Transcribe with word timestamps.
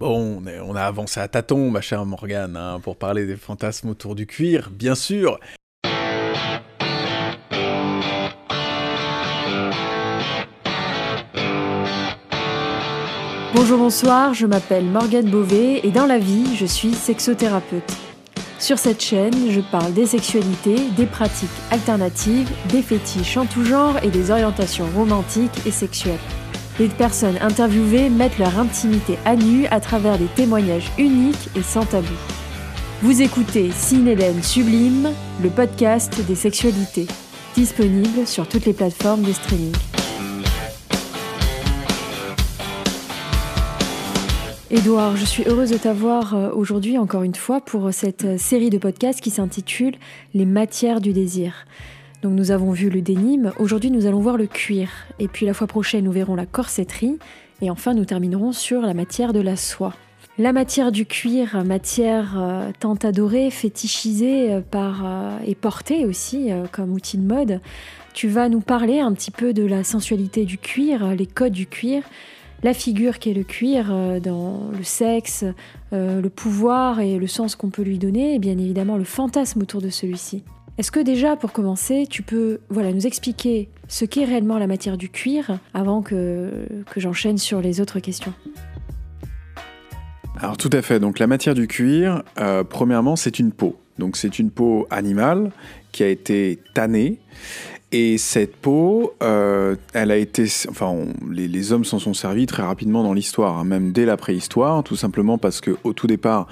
Bon, 0.00 0.42
on, 0.64 0.76
a 0.76 0.82
avancé 0.84 1.20
à 1.20 1.28
tâtons, 1.28 1.70
ma 1.70 1.82
chère 1.82 2.06
Morgane, 2.06 2.56
hein, 2.56 2.80
pour 2.82 2.96
parler 2.96 3.26
des 3.26 3.36
fantasmes 3.36 3.90
autour 3.90 4.14
du 4.14 4.26
cuir, 4.26 4.70
bien 4.72 4.94
sûr. 4.94 5.38
Bonjour, 13.54 13.78
bonsoir, 13.78 14.32
je 14.32 14.46
m'appelle 14.46 14.86
Morgane 14.86 15.28
Beauvais 15.28 15.80
et 15.84 15.90
dans 15.90 16.06
la 16.06 16.18
vie, 16.18 16.56
je 16.56 16.64
suis 16.64 16.94
sexothérapeute. 16.94 17.92
Sur 18.58 18.78
cette 18.78 19.02
chaîne, 19.02 19.50
je 19.50 19.60
parle 19.60 19.92
des 19.92 20.06
sexualités, 20.06 20.78
des 20.96 21.06
pratiques 21.06 21.50
alternatives, 21.70 22.50
des 22.70 22.80
fétiches 22.80 23.36
en 23.36 23.44
tout 23.44 23.66
genre 23.66 24.02
et 24.02 24.08
des 24.08 24.30
orientations 24.30 24.86
romantiques 24.96 25.66
et 25.66 25.70
sexuelles. 25.70 26.18
Les 26.80 26.88
personnes 26.88 27.36
interviewées 27.42 28.08
mettent 28.08 28.38
leur 28.38 28.58
intimité 28.58 29.18
à 29.26 29.36
nu 29.36 29.66
à 29.66 29.80
travers 29.80 30.16
des 30.16 30.28
témoignages 30.28 30.90
uniques 30.96 31.50
et 31.54 31.60
sans 31.60 31.84
tabou. 31.84 32.14
Vous 33.02 33.20
écoutez 33.20 33.68
Hélène 33.92 34.42
Sublime, 34.42 35.10
le 35.42 35.50
podcast 35.50 36.26
des 36.26 36.34
sexualités, 36.34 37.06
disponible 37.54 38.26
sur 38.26 38.48
toutes 38.48 38.64
les 38.64 38.72
plateformes 38.72 39.20
de 39.20 39.32
streaming. 39.32 39.74
Édouard, 44.70 45.18
je 45.18 45.26
suis 45.26 45.44
heureuse 45.46 45.72
de 45.72 45.76
t'avoir 45.76 46.34
euh, 46.34 46.50
aujourd'hui 46.54 46.96
encore 46.96 47.24
une 47.24 47.34
fois 47.34 47.60
pour 47.60 47.92
cette 47.92 48.24
euh, 48.24 48.38
série 48.38 48.70
de 48.70 48.78
podcasts 48.78 49.20
qui 49.20 49.30
s'intitule 49.30 49.96
Les 50.32 50.46
matières 50.46 51.02
du 51.02 51.12
désir. 51.12 51.66
Donc 52.22 52.34
nous 52.34 52.50
avons 52.50 52.72
vu 52.72 52.90
le 52.90 53.00
dénime, 53.00 53.52
aujourd'hui 53.58 53.90
nous 53.90 54.06
allons 54.06 54.20
voir 54.20 54.36
le 54.36 54.46
cuir, 54.46 54.90
et 55.18 55.26
puis 55.26 55.46
la 55.46 55.54
fois 55.54 55.66
prochaine 55.66 56.04
nous 56.04 56.12
verrons 56.12 56.34
la 56.34 56.44
corsetterie, 56.44 57.18
et 57.62 57.70
enfin 57.70 57.94
nous 57.94 58.04
terminerons 58.04 58.52
sur 58.52 58.82
la 58.82 58.92
matière 58.92 59.32
de 59.32 59.40
la 59.40 59.56
soie. 59.56 59.94
La 60.38 60.52
matière 60.52 60.92
du 60.92 61.06
cuir, 61.06 61.64
matière 61.64 62.34
euh, 62.38 62.70
tant 62.78 62.94
adorée, 62.94 63.50
fétichisée 63.50 64.52
euh, 64.52 64.60
par, 64.60 65.02
euh, 65.04 65.38
et 65.46 65.54
portée 65.54 66.06
aussi 66.06 66.50
comme 66.72 66.92
outil 66.92 67.18
de 67.18 67.26
mode, 67.26 67.60
tu 68.14 68.28
vas 68.28 68.48
nous 68.48 68.60
parler 68.60 69.00
un 69.00 69.12
petit 69.12 69.30
peu 69.30 69.52
de 69.52 69.64
la 69.64 69.82
sensualité 69.82 70.44
du 70.44 70.58
cuir, 70.58 71.14
les 71.14 71.26
codes 71.26 71.52
du 71.52 71.66
cuir, 71.66 72.02
la 72.62 72.74
figure 72.74 73.18
qu'est 73.18 73.32
le 73.32 73.44
cuir 73.44 73.94
dans 74.20 74.70
le 74.76 74.82
sexe, 74.82 75.44
le 75.92 76.28
pouvoir 76.28 77.00
et 77.00 77.18
le 77.18 77.26
sens 77.26 77.54
qu'on 77.54 77.70
peut 77.70 77.82
lui 77.82 77.98
donner, 77.98 78.34
et 78.34 78.38
bien 78.38 78.58
évidemment 78.58 78.96
le 78.96 79.04
fantasme 79.04 79.62
autour 79.62 79.80
de 79.80 79.90
celui-ci. 79.90 80.42
Est-ce 80.80 80.90
que 80.90 81.00
déjà, 81.00 81.36
pour 81.36 81.52
commencer, 81.52 82.06
tu 82.08 82.22
peux 82.22 82.60
voilà, 82.70 82.90
nous 82.94 83.06
expliquer 83.06 83.68
ce 83.86 84.06
qu'est 84.06 84.24
réellement 84.24 84.56
la 84.56 84.66
matière 84.66 84.96
du 84.96 85.10
cuir 85.10 85.58
avant 85.74 86.00
que, 86.00 86.66
que 86.90 87.00
j'enchaîne 87.00 87.36
sur 87.36 87.60
les 87.60 87.82
autres 87.82 88.00
questions? 88.00 88.32
Alors 90.38 90.56
tout 90.56 90.70
à 90.72 90.80
fait, 90.80 90.98
donc 90.98 91.18
la 91.18 91.26
matière 91.26 91.54
du 91.54 91.66
cuir, 91.66 92.22
euh, 92.38 92.64
premièrement, 92.64 93.14
c'est 93.14 93.38
une 93.38 93.52
peau. 93.52 93.78
Donc 93.98 94.16
c'est 94.16 94.38
une 94.38 94.50
peau 94.50 94.86
animale 94.88 95.50
qui 95.92 96.02
a 96.02 96.08
été 96.08 96.58
tannée 96.72 97.18
et 97.92 98.18
cette 98.18 98.54
peau, 98.54 99.14
euh, 99.20 99.74
elle 99.94 100.12
a 100.12 100.16
été, 100.16 100.44
enfin, 100.68 100.94
les, 101.28 101.72
hommes 101.72 101.84
s'en 101.84 101.98
sont 101.98 102.14
servis 102.14 102.46
très 102.46 102.62
rapidement 102.62 103.02
dans 103.02 103.12
l'histoire, 103.12 103.58
hein, 103.58 103.64
même 103.64 103.90
dès 103.90 104.04
la 104.04 104.16
préhistoire, 104.16 104.84
tout 104.84 104.94
simplement 104.94 105.38
parce 105.38 105.60
que 105.60 105.76
au 105.82 105.92
tout 105.92 106.06
départ, 106.06 106.46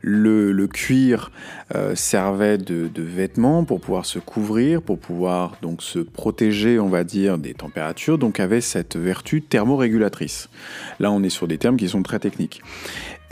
le, 0.00 0.66
cuir 0.68 1.32
euh, 1.74 1.96
servait 1.96 2.58
de, 2.58 2.88
de, 2.88 3.02
vêtements 3.02 3.64
pour 3.64 3.80
pouvoir 3.80 4.06
se 4.06 4.20
couvrir, 4.20 4.82
pour 4.82 4.98
pouvoir 4.98 5.56
donc 5.62 5.82
se 5.82 5.98
protéger, 5.98 6.78
on 6.78 6.88
va 6.88 7.02
dire, 7.02 7.38
des 7.38 7.54
températures, 7.54 8.16
donc 8.16 8.38
avait 8.38 8.60
cette 8.60 8.96
vertu 8.96 9.42
thermorégulatrice. 9.42 10.48
Là, 11.00 11.10
on 11.10 11.24
est 11.24 11.28
sur 11.28 11.48
des 11.48 11.58
termes 11.58 11.76
qui 11.76 11.88
sont 11.88 12.04
très 12.04 12.20
techniques. 12.20 12.62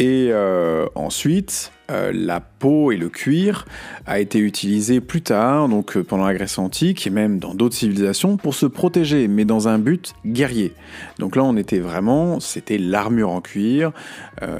Et 0.00 0.28
euh, 0.30 0.86
ensuite, 0.96 1.70
euh, 1.92 2.10
la 2.12 2.40
peau 2.40 2.90
et 2.90 2.96
le 2.96 3.08
cuir 3.08 3.66
a 4.06 4.18
été 4.18 4.38
utilisé 4.38 5.00
plus 5.00 5.22
tard, 5.22 5.68
donc 5.68 5.96
euh, 5.96 6.02
pendant 6.02 6.26
la 6.26 6.34
Grèce 6.34 6.58
antique 6.58 7.06
et 7.06 7.10
même 7.10 7.38
dans 7.38 7.54
d'autres 7.54 7.76
civilisations, 7.76 8.36
pour 8.36 8.54
se 8.54 8.66
protéger, 8.66 9.28
mais 9.28 9.44
dans 9.44 9.68
un 9.68 9.78
but 9.78 10.14
guerrier. 10.26 10.72
Donc 11.18 11.36
là, 11.36 11.44
on 11.44 11.56
était 11.56 11.78
vraiment, 11.78 12.40
c'était 12.40 12.78
l'armure 12.78 13.30
en 13.30 13.40
cuir 13.40 13.92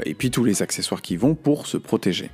et 0.05 0.15
puis 0.15 0.31
tous 0.31 0.45
les 0.45 0.63
accessoires 0.63 1.03
qui 1.03 1.17
vont 1.17 1.35
pour 1.35 1.67
se 1.67 1.77
protéger. 1.77 2.31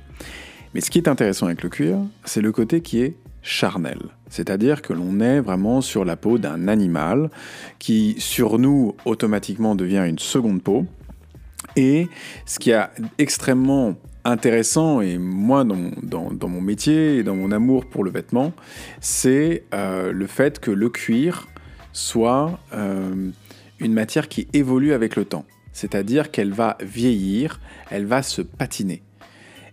Mais 0.73 0.81
ce 0.81 0.91
qui 0.91 0.99
est 0.99 1.07
intéressant 1.07 1.47
avec 1.47 1.63
le 1.63 1.69
cuir, 1.69 1.97
c'est 2.25 2.41
le 2.41 2.51
côté 2.51 2.81
qui 2.81 3.01
est 3.01 3.15
charnel. 3.41 3.99
C'est-à-dire 4.29 4.81
que 4.81 4.93
l'on 4.93 5.19
est 5.19 5.39
vraiment 5.39 5.81
sur 5.81 6.05
la 6.05 6.15
peau 6.15 6.37
d'un 6.37 6.67
animal 6.67 7.29
qui, 7.79 8.15
sur 8.19 8.59
nous, 8.59 8.95
automatiquement 9.05 9.75
devient 9.75 10.05
une 10.07 10.19
seconde 10.19 10.61
peau. 10.61 10.85
Et 11.75 12.07
ce 12.45 12.59
qui 12.59 12.71
est 12.71 12.83
extrêmement 13.17 13.95
intéressant, 14.25 15.01
et 15.01 15.17
moi 15.17 15.63
dans, 15.63 16.47
mon 16.47 16.61
métier 16.61 17.17
et 17.17 17.23
dans 17.23 17.35
mon 17.35 17.51
amour 17.51 17.85
pour 17.85 18.03
le 18.03 18.11
vêtement, 18.11 18.53
c'est 19.01 19.63
euh, 19.73 20.11
le 20.11 20.27
fait 20.27 20.59
que 20.59 20.71
le 20.71 20.89
cuir 20.89 21.47
soit 21.93 22.59
euh, 22.73 23.29
une 23.79 23.93
matière 23.93 24.27
qui 24.27 24.47
évolue 24.53 24.93
avec 24.93 25.15
le 25.15 25.25
temps. 25.25 25.45
C'est-à-dire 25.73 26.31
qu'elle 26.31 26.51
va 26.51 26.77
vieillir, 26.81 27.59
elle 27.89 28.05
va 28.05 28.21
se 28.21 28.41
patiner. 28.41 29.01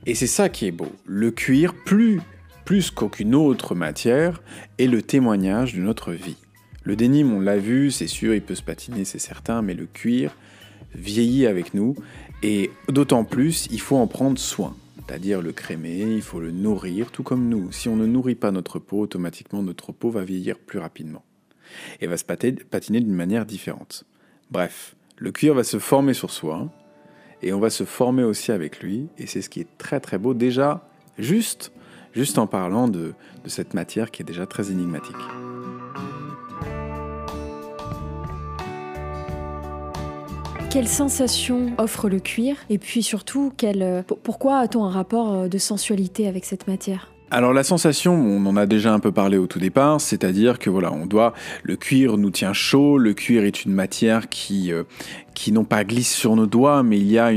Et 0.07 0.15
c'est 0.15 0.29
ça 0.29 0.49
qui 0.49 0.67
est 0.67 0.73
beau. 0.73 0.93
Le 1.05 1.33
cuir, 1.33 1.75
plus, 1.75 2.21
plus 2.65 2.91
qu'aucune 2.91 3.35
autre 3.35 3.75
matière, 3.75 4.41
est 4.79 4.87
le 4.87 5.03
témoignage 5.03 5.75
de 5.75 5.81
notre 5.81 6.13
vie. 6.13 6.37
Le 6.85 6.95
dénime, 6.95 7.33
on 7.33 7.41
l'a 7.41 7.59
vu, 7.59 7.91
c'est 7.91 8.07
sûr, 8.07 8.35
il 8.35 8.43
peut 8.43 8.55
se 8.55 8.63
patiner, 8.63 9.05
c'est 9.05 9.19
certain, 9.19 9.63
mais 9.63 9.75
le 9.75 9.87
cuir, 9.87 10.37
vieillit 10.95 11.47
avec 11.47 11.75
nous 11.75 11.97
et 12.47 12.71
d'autant 12.89 13.25
plus, 13.25 13.67
il 13.73 13.81
faut 13.81 13.97
en 13.97 14.07
prendre 14.07 14.39
soin. 14.39 14.77
C'est-à-dire 14.99 15.43
le 15.43 15.51
crémer, 15.51 15.99
il 15.99 16.23
faut 16.23 16.39
le 16.39 16.53
nourrir, 16.53 17.11
tout 17.11 17.25
comme 17.25 17.49
nous. 17.49 17.73
Si 17.73 17.89
on 17.89 17.97
ne 17.97 18.07
nourrit 18.07 18.37
pas 18.37 18.53
notre 18.53 18.79
peau, 18.79 19.01
automatiquement 19.01 19.65
notre 19.65 19.91
peau 19.91 20.11
va 20.11 20.23
vieillir 20.23 20.57
plus 20.57 20.79
rapidement 20.79 21.25
et 22.01 22.07
va 22.07 22.17
se 22.17 22.25
patiner 22.25 23.01
d'une 23.01 23.17
manière 23.17 23.47
différente. 23.47 24.05
Bref, 24.53 24.95
le 25.17 25.33
cuir 25.33 25.55
va 25.55 25.65
se 25.65 25.81
former 25.81 26.15
sur 26.15 26.31
soi 26.31 26.71
et 27.43 27.53
on 27.53 27.59
va 27.59 27.69
se 27.69 27.83
former 27.83 28.23
aussi 28.23 28.53
avec 28.53 28.79
lui 28.79 29.09
et 29.19 29.27
c'est 29.27 29.43
ce 29.43 29.51
qui 29.51 29.59
est 29.59 29.77
très 29.77 29.99
très 29.99 30.17
beau 30.17 30.33
déjà, 30.33 30.89
juste, 31.19 31.73
juste 32.13 32.39
en 32.39 32.47
parlant 32.47 32.87
de 32.87 33.15
cette 33.47 33.75
matière 33.75 34.13
qui 34.13 34.23
est 34.23 34.25
déjà 34.25 34.47
très 34.47 34.71
énigmatique. 34.71 35.17
Quelle 40.77 40.89
sensation 40.89 41.73
offre 41.79 42.11
le 42.11 42.21
cuir 42.21 42.55
Et 42.69 42.77
puis 42.77 43.03
surtout, 43.03 43.51
euh, 43.65 44.03
pourquoi 44.23 44.59
a-t-on 44.59 44.85
un 44.85 44.91
rapport 44.91 45.33
euh, 45.33 45.49
de 45.49 45.57
sensualité 45.57 46.29
avec 46.29 46.45
cette 46.45 46.69
matière? 46.69 47.11
Alors 47.31 47.55
la 47.55 47.65
sensation, 47.65 48.13
on 48.15 48.45
en 48.45 48.57
a 48.59 48.67
déjà 48.67 48.93
un 48.93 49.01
peu 49.01 49.11
parlé 49.11 49.39
au 49.39 49.47
tout 49.47 49.59
départ, 49.59 50.03
c'est-à-dire 50.03 50.59
que 50.59 50.69
voilà, 50.69 50.93
on 50.93 51.07
doit, 51.07 51.33
le 51.63 51.77
cuir 51.77 52.19
nous 52.19 52.31
tient 52.31 52.53
chaud, 52.53 52.99
le 52.99 53.15
cuir 53.15 53.45
est 53.45 53.65
une 53.65 53.73
matière 53.73 54.29
qui 54.29 54.71
euh, 54.71 54.85
qui 55.37 55.53
non 55.53 55.65
pas 55.65 55.85
glisse 55.85 56.15
sur 56.15 56.35
nos 56.35 56.47
doigts, 56.47 56.83
mais 56.83 56.97
il 56.97 57.07
y 57.07 57.19
a 57.19 57.31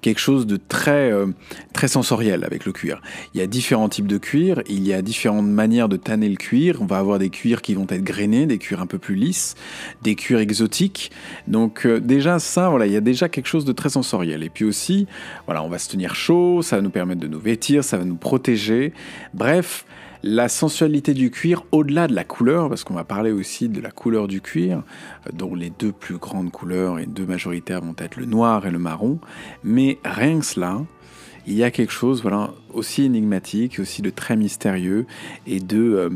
quelque 0.00 0.18
chose 0.18 0.46
de 0.46 0.56
très 0.56 1.12
euh, 1.12 1.26
très 1.74 1.88
sensoriel 1.88 2.42
avec 2.42 2.64
le 2.64 2.72
cuir. 2.72 3.02
Il 3.34 3.40
y 3.40 3.42
a 3.42 3.46
différents 3.46 3.90
types 3.90 4.06
de 4.06 4.16
cuir, 4.16 4.62
il 4.66 4.84
y 4.84 4.94
a 4.94 5.02
différentes 5.02 5.46
manières 5.46 5.90
de 5.90 5.98
tanner 5.98 6.30
le 6.30 6.36
cuir. 6.36 6.78
On 6.80 6.86
va 6.86 6.96
avoir 6.98 7.18
des 7.18 7.28
cuirs 7.28 7.60
qui 7.60 7.74
vont 7.74 7.86
être 7.90 8.02
grainés, 8.02 8.46
des 8.46 8.56
cuirs 8.56 8.80
un 8.80 8.86
peu 8.86 8.96
plus 8.96 9.14
lisses, 9.14 9.56
des 10.02 10.14
cuirs 10.14 10.38
exotiques. 10.40 11.12
Donc 11.46 11.84
euh, 11.84 12.00
déjà 12.00 12.38
ça, 12.38 12.70
voilà, 12.70 12.86
il 12.86 12.92
y 12.94 12.96
a 12.96 13.02
déjà 13.02 13.28
quelque 13.28 13.48
chose 13.48 13.66
de 13.66 13.72
très 13.72 13.90
sensoriel. 13.90 14.42
Et 14.42 14.48
puis 14.48 14.64
aussi, 14.64 15.06
voilà, 15.44 15.62
on 15.62 15.68
va 15.68 15.78
se 15.78 15.90
tenir 15.90 16.14
chaud, 16.14 16.62
ça 16.62 16.76
va 16.76 16.82
nous 16.82 16.90
permettre 16.90 17.20
de 17.20 17.28
nous 17.28 17.40
vêtir, 17.40 17.84
ça 17.84 17.98
va 17.98 18.06
nous 18.06 18.16
protéger. 18.16 18.94
Bref, 19.34 19.84
la 20.26 20.48
sensualité 20.48 21.12
du 21.12 21.30
cuir, 21.30 21.64
au-delà 21.70 22.06
de 22.08 22.14
la 22.14 22.24
couleur, 22.24 22.70
parce 22.70 22.82
qu'on 22.82 22.94
va 22.94 23.04
parler 23.04 23.30
aussi 23.30 23.68
de 23.68 23.78
la 23.82 23.90
couleur 23.90 24.26
du 24.26 24.40
cuir, 24.40 24.82
euh, 25.26 25.30
dont 25.34 25.54
les 25.54 25.68
deux 25.68 25.92
plus 25.92 26.16
grandes 26.16 26.50
couleurs 26.50 26.98
et 26.98 27.04
deux 27.04 27.26
majoritaires 27.26 27.82
vont 27.82 27.94
être 27.98 28.16
le 28.16 28.24
noir 28.24 28.66
et 28.66 28.70
le 28.70 28.78
marron, 28.78 29.18
mais 29.62 29.98
rien 30.02 30.38
que 30.38 30.46
cela, 30.46 30.80
il 31.46 31.52
y 31.52 31.62
a 31.62 31.70
quelque 31.70 31.92
chose 31.92 32.22
voilà, 32.22 32.54
aussi 32.72 33.02
énigmatique, 33.02 33.78
aussi 33.78 34.00
de 34.00 34.08
très 34.08 34.34
mystérieux 34.34 35.06
et 35.46 35.60
de... 35.60 35.78
Euh, 35.78 36.10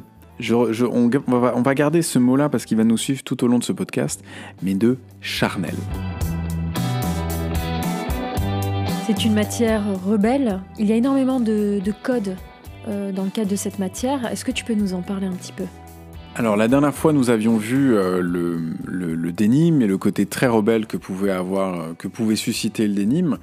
on, 0.91 1.63
va, 1.63 1.75
garder 1.75 2.01
ce 2.01 2.19
mot-là 2.19 2.49
parce 2.49 2.65
qu'il 2.65 2.79
va 2.79 2.85
nous 2.85 2.97
suivre 2.97 3.23
tout 3.25 3.45
au 3.45 3.49
long 3.49 3.59
de 3.59 3.65
ce 3.65 3.73
podcast, 3.73 4.25
mais 4.63 4.75
de 4.75 4.97
charnel. 5.21 5.75
C'est 9.07 9.25
une 9.25 9.35
matière 9.35 9.83
rebelle. 10.07 10.63
Il 10.79 10.87
y 10.87 10.93
a 10.93 10.97
énormément 10.97 11.41
de, 11.41 11.81
de 11.85 11.93
codes 12.03 12.37
euh, 12.87 13.13
dans 13.13 13.25
le 13.25 13.31
cadre 13.31 13.51
de 13.51 13.57
cette 13.57 13.79
matière. 13.79 14.27
Est-ce 14.31 14.45
que 14.45 14.53
tu 14.53 14.65
peux 14.65 14.75
nous 14.75 14.95
en 14.95 15.03
parler 15.03 15.27
un 15.27 15.33
petit 15.33 15.53
peu? 15.53 15.65
Alors 16.37 16.57
la 16.57 16.69
dernière 16.69 16.95
fois, 16.95 17.13
nous 17.13 17.31
avions 17.31 17.57
vu 17.57 17.97
euh, 17.97 18.21
le, 18.23 18.61
le, 18.87 19.33
dénime 19.33 19.83
et 19.83 19.89
le 19.89 19.99
côté 19.99 20.25
très 20.25 20.47
rebelle 20.47 20.87
que 20.87 20.97
pouvait 20.97 21.33
avoir, 21.33 21.81
euh, 21.81 21.95
que 21.99 22.07
pouvait 22.07 22.37
susciter 22.37 22.87
le 22.87 22.95
dénime. 22.95 23.39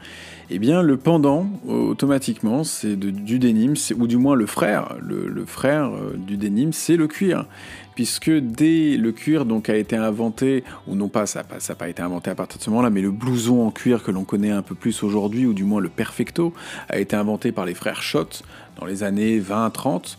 Eh 0.50 0.60
bien, 0.60 0.82
le 0.82 0.96
pendant, 0.96 1.48
automatiquement, 1.68 2.64
c'est 2.64 2.96
du 2.96 3.40
dénime, 3.40 3.74
ou 3.98 4.08
du 4.08 4.18
moins 4.18 4.36
le 4.36 4.46
frère, 4.46 4.96
le, 5.02 5.46
frère 5.46 5.92
du 6.16 6.38
dénime, 6.38 6.72
c'est 6.72 6.98
le 6.98 7.08
cuir. 7.08 7.48
Puisque 7.95 8.30
dès 8.30 8.97
le 8.97 9.12
cuir 9.12 9.45
donc 9.45 9.69
a 9.69 9.75
été 9.75 9.95
inventé, 9.95 10.63
ou 10.88 10.95
non 10.95 11.07
pas, 11.07 11.25
ça 11.25 11.44
n'a 11.44 11.75
pas 11.75 11.89
été 11.89 12.01
inventé 12.01 12.30
à 12.30 12.36
partir 12.36 12.59
de 12.59 12.63
ce 12.63 12.69
moment-là, 12.69 12.89
mais 12.89 13.01
le 13.01 13.12
blouson 13.12 13.65
en 13.65 13.71
cuir 13.71 14.03
que 14.03 14.12
l'on 14.12 14.25
connaît 14.25 14.51
un 14.51 14.62
peu 14.62 14.75
plus 14.75 15.01
aujourd'hui, 15.03 15.45
ou 15.45 15.53
du 15.53 15.63
moins 15.63 15.81
le 15.81 15.89
perfecto, 15.89 16.53
a 16.89 17.00
été 17.00 17.15
inventé 17.15 17.51
par 17.51 17.65
les 17.65 17.74
frères 17.74 18.03
Schott 18.03 18.44
dans 18.80 18.86
les 18.86 19.03
années 19.03 19.39
20-30. 19.39 20.18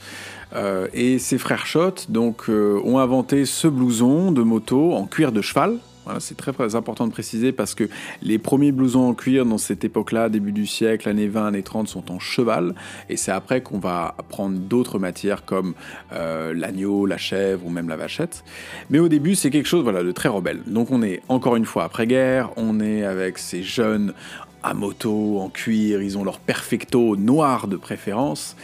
Euh, 0.55 0.89
et 0.95 1.19
ces 1.19 1.39
frères 1.39 1.67
Schott 1.67 2.07
donc, 2.09 2.49
euh, 2.49 2.81
ont 2.85 2.99
inventé 2.99 3.45
ce 3.45 3.69
blouson 3.69 4.33
de 4.33 4.43
moto 4.43 4.95
en 4.95 5.07
cuir 5.07 5.33
de 5.33 5.43
cheval, 5.43 5.79
c'est 6.21 6.37
très, 6.37 6.53
important 6.75 7.07
de 7.07 7.13
préciser 7.13 7.53
parce 7.53 7.75
que 7.75 7.89
les 8.23 8.39
premiers 8.39 8.73
blousons 8.73 9.09
en 9.09 9.15
cuir 9.15 9.45
dans 9.47 9.59
cette 9.59 9.85
époque-là, 9.85 10.29
début 10.29 10.53
du 10.53 10.67
siècle, 10.67 11.09
années 11.09 11.29
20, 11.29 11.47
années 11.49 11.63
30, 11.63 11.89
sont 11.89 12.13
en 12.13 12.19
cheval. 12.19 12.75
Et 13.09 13.17
c'est 13.17 13.33
après 13.33 13.61
qu'on 13.61 13.79
va 13.79 14.15
prendre 14.29 14.59
d'autres 14.59 14.99
matières 14.99 15.45
comme 15.45 15.75
euh, 16.13 16.55
l'agneau, 16.55 17.07
la 17.07 17.19
chèvre 17.19 17.67
ou 17.67 17.71
même 17.71 17.89
la 17.89 17.97
vachette. 17.97 18.45
Mais 18.91 18.99
au 18.99 19.09
début, 19.09 19.35
c'est 19.35 19.51
quelque 19.51 19.69
chose 19.69 19.83
voilà, 19.83 20.03
de 20.03 20.13
très 20.13 20.29
rebelle. 20.29 20.63
Donc 20.67 20.91
on 20.91 21.03
est 21.03 21.23
encore 21.29 21.57
une 21.57 21.67
fois 21.67 21.85
après-guerre, 21.85 22.51
on 22.57 22.81
est 22.81 23.05
avec 23.05 23.39
ces 23.39 23.63
jeunes 23.63 24.13
à 24.63 24.75
moto, 24.75 25.39
en 25.39 25.49
cuir, 25.49 26.03
ils 26.03 26.19
ont 26.19 26.25
leur 26.25 26.41
perfecto 26.41 27.17
noir 27.17 27.69
de 27.69 27.77
préférence. 27.77 28.57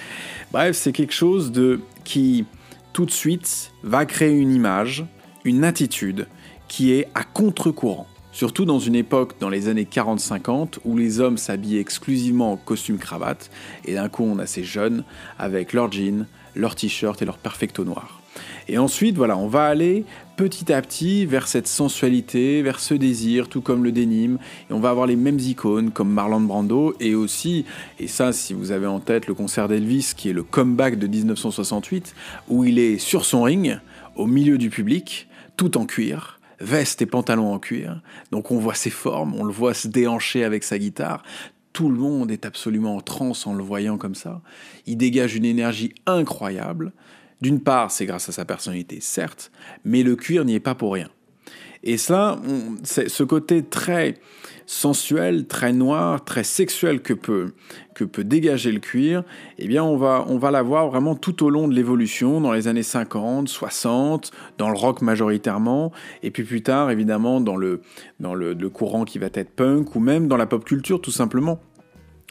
Bref, 0.51 0.77
c'est 0.77 0.93
quelque 0.93 1.15
chose 1.15 1.53
de 1.53 1.81
qui 2.05 2.45
tout 2.93 3.07
de 3.07 3.11
suite 3.11 3.73
va 3.83 4.05
créer 4.05 4.37
une 4.37 4.53
image, 4.53 5.05
une 5.45 5.65
attitude 5.65 6.27
qui 6.73 6.93
est 6.93 7.07
à 7.15 7.23
contre-courant. 7.23 8.07
Surtout 8.33 8.65
dans 8.65 8.79
une 8.79 8.95
époque, 8.95 9.35
dans 9.41 9.51
les 9.51 9.69
années 9.69 9.85
40-50, 9.85 10.79
où 10.87 10.97
les 10.97 11.21
hommes 11.21 11.37
s'habillaient 11.37 11.83
exclusivement 11.83 12.53
en 12.53 12.57
costume-cravate, 12.57 13.51
et 13.85 13.93
d'un 13.93 14.09
coup 14.09 14.25
on 14.25 14.39
a 14.39 14.47
ces 14.47 14.65
jeunes 14.65 15.05
avec 15.39 15.75
leurs 15.75 15.93
jeans, 15.93 16.27
leurs 16.57 16.75
t-shirts 16.75 17.21
et 17.21 17.27
leur 17.27 17.37
perfecto 17.37 17.85
noir. 17.85 18.23
Et 18.69 18.79
ensuite, 18.79 19.19
voilà, 19.19 19.37
on 19.37 19.49
va 19.49 19.67
aller 19.67 20.07
petit 20.37 20.73
à 20.73 20.81
petit 20.81 21.27
vers 21.27 21.47
cette 21.47 21.67
sensualité, 21.69 22.63
vers 22.63 22.81
ce 22.81 22.95
désir, 22.95 23.49
tout 23.51 23.61
comme 23.61 23.85
le 23.85 23.93
dénime, 23.93 24.39
et 24.71 24.73
on 24.73 24.81
va 24.81 24.89
avoir 24.89 25.07
les 25.07 25.17
mêmes 25.17 25.41
icônes 25.41 25.91
comme 25.91 26.09
Marlon 26.09 26.41
Brando, 26.41 26.95
et 27.01 27.15
aussi, 27.15 27.67
et 28.01 28.07
ça 28.07 28.33
si 28.33 28.55
vous 28.55 28.73
avez 28.73 28.87
en 28.87 28.99
tête 28.99 29.27
le 29.27 29.35
concert 29.35 29.69
d'Elvis, 29.69 30.15
qui 30.17 30.31
est 30.31 30.33
le 30.33 30.43
comeback 30.43 30.99
de 30.99 31.07
1968, 31.07 32.15
où 32.49 32.65
il 32.65 32.79
est 32.79 32.97
sur 32.97 33.27
son 33.27 33.43
ring, 33.43 33.79
au 34.17 34.27
milieu 34.27 34.57
du 34.57 34.71
public, 34.71 35.29
tout 35.59 35.77
en 35.77 35.85
cuir, 35.85 36.39
veste 36.63 37.03
et 37.03 37.07
pantalon 37.07 37.53
en 37.53 37.59
cuir. 37.59 38.01
Donc 38.31 38.51
on 38.51 38.59
voit 38.59 38.75
ses 38.75 38.91
formes, 38.91 39.35
on 39.35 39.45
le 39.45 39.53
voit 39.53 39.75
se 39.75 39.89
déhancher 39.89 40.45
avec 40.45 40.65
sa 40.65 40.79
guitare. 40.79 41.23
Tout 41.73 41.89
le 41.89 41.99
monde 41.99 42.31
est 42.31 42.47
absolument 42.47 42.97
en 42.97 43.01
transe 43.01 43.47
en 43.47 43.55
le 43.55 43.63
voyant 43.63 43.99
comme 43.99 44.15
ça. 44.15 44.43
Il 44.87 44.97
dégage 44.97 45.35
une 45.35 45.45
énergie 45.45 45.95
incroyable. 46.07 46.93
D'une 47.41 47.61
part, 47.61 47.91
c'est 47.91 48.07
grâce 48.07 48.29
à 48.29 48.33
sa 48.33 48.45
personnalité, 48.45 48.99
certes, 49.01 49.51
mais 49.85 50.03
le 50.03 50.15
cuir 50.15 50.45
n'y 50.45 50.55
est 50.55 50.61
pas 50.61 50.75
pour 50.75 50.93
rien. 50.93 51.09
Et 51.83 51.97
ça, 51.97 52.41
ce 52.85 53.23
côté 53.25 53.65
très 53.65 54.15
sensuel, 54.73 55.47
très 55.47 55.75
noir, 55.75 56.25
très 56.25 56.45
sexuel 56.45 57.03
que 57.03 57.13
peut, 57.13 57.53
que 57.95 58.05
peut 58.05 58.25
dégager 58.25 58.73
le 58.73 58.81
cuir, 58.81 59.23
eh 59.59 59.69
bien 59.69 59.85
on 59.85 59.99
va, 59.99 60.25
on 60.29 60.39
va 60.39 60.51
l'avoir 60.51 60.89
vraiment 60.89 61.15
tout 61.15 61.45
au 61.45 61.51
long 61.51 61.69
de 61.69 61.75
l'évolution, 61.75 62.41
dans 62.41 62.53
les 62.53 62.69
années 62.69 62.83
50, 62.83 63.49
60, 63.49 64.31
dans 64.57 64.71
le 64.71 64.77
rock 64.77 65.03
majoritairement, 65.03 65.93
et 66.23 66.31
puis 66.31 66.43
plus 66.43 66.63
tard 66.63 66.91
évidemment 66.91 67.43
dans 67.43 67.57
le, 67.57 67.83
dans 68.19 68.35
le 68.35 68.55
courant 68.71 69.05
qui 69.05 69.19
va 69.19 69.27
être 69.35 69.51
punk, 69.51 69.95
ou 69.95 70.01
même 70.01 70.27
dans 70.27 70.39
la 70.39 70.47
pop 70.47 70.65
culture 70.65 71.03
tout 71.03 71.11
simplement. 71.11 71.61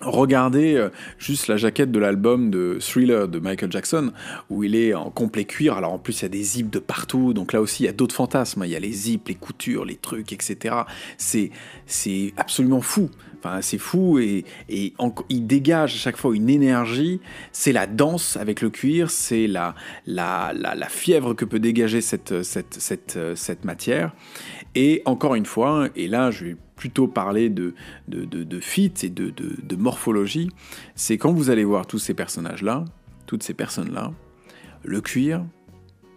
Regardez 0.01 0.75
euh, 0.75 0.89
juste 1.18 1.48
la 1.48 1.57
jaquette 1.57 1.92
de 1.92 2.00
l'album 2.00 2.50
de 2.50 2.77
Thriller 2.80 3.27
de 3.27 3.39
Michael 3.39 3.71
Jackson, 3.71 4.12
où 4.50 4.63
il 4.63 4.75
est 4.75 4.94
en 4.94 5.09
complet 5.09 5.45
cuir. 5.45 5.75
Alors 5.75 5.94
en 5.94 6.00
plus, 6.00 6.21
il 6.21 6.24
y 6.24 6.25
a 6.25 6.30
des 6.30 6.44
zips 6.44 6.69
de 6.71 6.80
partout, 6.80 7.33
donc 7.33 7.53
là 7.53 7.62
aussi, 7.62 7.83
il 7.83 7.86
y 7.86 7.89
a 7.89 7.94
d'autres 7.94 8.15
fantasmes. 8.15 8.63
Il 8.65 8.71
y 8.71 8.75
a 8.75 8.80
les 8.80 8.92
zips, 8.92 9.27
les 9.27 9.36
coutures, 9.36 9.86
les 9.86 9.95
trucs, 9.95 10.33
etc. 10.33 10.75
C'est, 11.18 11.51
c'est 11.86 12.33
absolument 12.38 12.81
fou. 12.81 13.09
Enfin, 13.44 13.62
c'est 13.62 13.80
fou 13.80 14.19
et, 14.19 14.45
et 14.69 14.94
il 15.30 15.48
dégage 15.48 15.95
à 15.95 15.98
chaque 15.98 16.18
fois 16.18 16.36
une 16.36 16.50
énergie. 16.50 17.19
C'est 17.51 17.71
la 17.71 17.88
danse 17.88 18.38
avec 18.38 18.62
le 18.62 18.69
cuir, 18.69 19.09
c'est 19.09 19.48
la, 19.48 19.74
la, 20.06 20.53
la, 20.53 20.89
fièvre 20.89 21.33
que 21.33 21.45
peut 21.45 21.59
dégager 21.59 22.01
cette, 22.01 22.44
cette, 22.44 22.75
cette, 22.75 23.18
cette 23.36 23.65
matière. 23.65 24.13
Et 24.75 25.01
encore 25.06 25.33
une 25.33 25.48
fois, 25.48 25.89
et 25.95 26.07
là, 26.07 26.30
je 26.30 26.45
vais 26.45 26.56
plutôt 26.81 27.07
parler 27.07 27.51
de, 27.51 27.75
de, 28.07 28.25
de, 28.25 28.60
fit 28.60 28.92
et 29.04 29.10
de, 29.10 29.30
de 29.30 29.75
morphologie, 29.75 30.50
c'est 30.95 31.19
quand 31.19 31.31
vous 31.31 31.51
allez 31.51 31.63
voir 31.63 31.86
tous 31.86 32.00
ces 32.00 32.16
personnages-là, 32.16 32.86
toutes 33.28 33.44
ces 33.44 33.54
personnes-là, 33.54 34.12
le 34.83 35.00
cuir, 35.00 35.45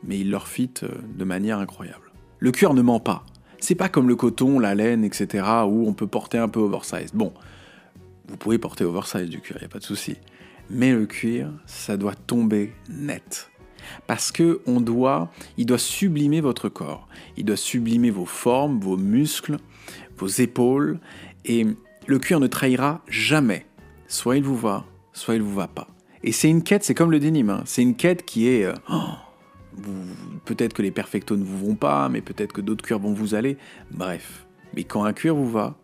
mais 0.03 0.19
il 0.19 0.31
leur 0.31 0.49
fit 0.49 0.71
euh, 0.83 0.89
de 1.19 1.25
manière 1.25 1.59
incroyable. 1.59 2.13
Le 2.39 2.51
cuir 2.51 2.73
ne 2.73 2.81
ment 2.81 2.99
pas. 2.99 3.27
C'est 3.59 3.75
pas 3.75 3.91
comme 3.91 4.09
le 4.09 4.17
coton, 4.17 4.59
la 4.59 4.75
laine, 4.75 5.05
etc., 5.05 5.45
où 5.67 5.87
on 5.87 5.93
peut 5.93 6.07
porter 6.07 6.39
un 6.39 6.49
peu 6.49 6.61
oversize. 6.61 7.13
Bon, 7.13 7.35
vous 8.29 8.39
pouvez 8.39 8.57
porter 8.57 8.85
oversize 8.85 9.29
du 9.29 9.41
cuir, 9.43 9.59
il 9.59 9.65
n'y 9.65 9.67
a 9.67 9.69
pas 9.69 9.81
de 9.81 9.85
souci. 9.85 10.17
Mais 10.71 10.95
le 10.95 11.05
cuir, 11.05 11.51
ça 11.67 11.99
doit 11.99 12.15
tomber 12.15 12.73
net. 12.89 13.51
Parce 14.07 14.33
que 14.33 14.63
on 14.67 14.81
doit, 14.81 15.31
il 15.59 15.67
doit 15.67 15.79
sublimer 15.79 16.41
votre 16.41 16.71
corps. 16.71 17.07
Il 17.37 17.45
doit 17.45 17.57
sublimer 17.57 18.11
vos 18.11 18.25
formes, 18.25 18.81
vos 18.81 18.97
muscles, 18.97 19.59
vos 20.19 20.27
épaules, 20.27 20.99
et 21.45 21.67
le 22.07 22.19
cuir 22.19 22.41
ne 22.41 22.47
trahira 22.47 23.03
jamais. 23.09 23.67
Soit 24.09 24.37
il 24.37 24.43
vous 24.43 24.57
va, 24.57 24.85
soit 25.13 25.35
il 25.35 25.43
vous 25.43 25.55
va 25.55 25.69
pas. 25.69 25.89
Et 26.23 26.33
c'est 26.33 26.49
une 26.49 26.63
quête, 26.63 26.85
c'est 26.85 26.95
comme 26.95 27.11
le 27.11 27.21
dénime, 27.21 27.51
hein. 27.51 27.63
c'est 27.67 27.83
une 27.83 27.97
quête 27.97 28.25
qui 28.25 28.49
est... 28.49 28.65
Euh, 28.65 28.75
oh, 28.91 29.81
peut-être 30.45 30.73
que 30.73 30.83
les 30.83 30.91
perfectos 30.91 31.37
ne 31.37 31.45
vous 31.45 31.67
vont 31.67 31.75
pas, 31.75 32.09
mais 32.09 32.21
peut-être 32.21 32.53
que 32.53 32.61
d'autres 32.61 32.85
cuirs 32.85 32.99
vont 32.99 33.13
vous 33.13 33.35
aller. 33.35 33.59
Bref. 33.91 34.47
Mais 34.75 34.85
quand 34.85 35.05
un 35.05 35.13
cuir 35.13 35.35
vous 35.35 35.51
va, 35.51 35.75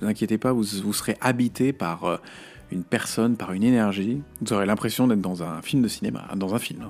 ne 0.00 0.06
vous 0.06 0.10
inquiétez 0.10 0.38
pas, 0.38 0.52
vous, 0.52 0.64
vous 0.82 0.92
serez 0.92 1.16
habité 1.20 1.72
par 1.72 2.04
euh, 2.04 2.16
une 2.70 2.84
personne, 2.84 3.36
par 3.36 3.52
une 3.52 3.62
énergie. 3.62 4.22
Vous 4.40 4.52
aurez 4.52 4.66
l'impression 4.66 5.06
d'être 5.06 5.20
dans 5.20 5.42
un 5.42 5.62
film 5.62 5.82
de 5.82 5.88
cinéma, 5.88 6.26
dans 6.36 6.54
un 6.54 6.58
film. 6.58 6.82
Hein. 6.82 6.88